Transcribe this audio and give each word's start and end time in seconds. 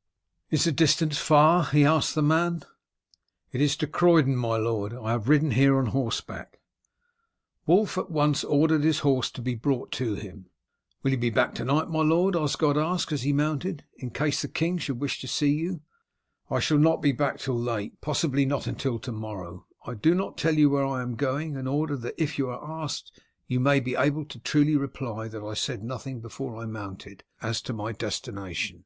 _""Is 0.50 0.64
the 0.64 0.72
distance 0.72 1.18
far?" 1.18 1.66
he 1.66 1.84
asked 1.84 2.14
the 2.14 2.22
man. 2.22 2.62
"It 3.52 3.60
is 3.60 3.76
to 3.76 3.86
Croydon, 3.86 4.34
my 4.34 4.56
lord. 4.56 4.94
I 4.94 5.10
have 5.10 5.28
ridden 5.28 5.50
here 5.50 5.76
on 5.76 5.88
horseback." 5.88 6.58
Wulf 7.66 7.98
at 7.98 8.10
once 8.10 8.42
ordered 8.42 8.82
his 8.82 9.00
horse 9.00 9.30
to 9.32 9.42
be 9.42 9.54
brought 9.54 9.92
to 9.92 10.14
him. 10.14 10.46
"Will 11.02 11.10
you 11.10 11.18
be 11.18 11.28
back 11.28 11.54
to 11.56 11.66
night, 11.66 11.90
my 11.90 12.00
lord," 12.00 12.34
Osgod 12.34 12.78
asked, 12.78 13.12
as 13.12 13.24
he 13.24 13.34
mounted, 13.34 13.84
"in 13.98 14.08
case 14.08 14.40
the 14.40 14.48
king 14.48 14.78
should 14.78 15.02
wish 15.02 15.20
to 15.20 15.28
see 15.28 15.52
you?" 15.52 15.82
"I 16.50 16.60
shall 16.60 16.78
not 16.78 17.02
be 17.02 17.12
back 17.12 17.38
till 17.38 17.58
late, 17.58 18.00
possibly 18.00 18.46
not 18.46 18.66
until 18.66 18.98
to 19.00 19.12
morrow 19.12 19.66
I 19.84 19.92
do 19.92 20.14
not 20.14 20.38
tell 20.38 20.54
you 20.54 20.70
where 20.70 20.86
I 20.86 21.02
am 21.02 21.14
going, 21.14 21.56
in 21.56 21.66
order 21.66 21.98
that 21.98 22.14
if 22.16 22.38
you 22.38 22.48
are 22.48 22.82
asked 22.82 23.20
you 23.46 23.60
may 23.60 23.80
be 23.80 23.96
able 23.96 24.24
truly 24.24 24.72
to 24.72 24.78
reply 24.78 25.28
that 25.28 25.42
I 25.44 25.52
said 25.52 25.84
nothing 25.84 26.22
before 26.22 26.56
I 26.56 26.64
mounted, 26.64 27.22
as 27.42 27.60
to 27.60 27.74
my 27.74 27.92
destination." 27.92 28.84